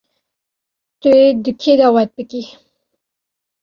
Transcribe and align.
Tu 0.99 1.11
dê 1.43 1.51
kê 1.61 1.73
dawet 1.79 2.09
bikî. 2.17 2.41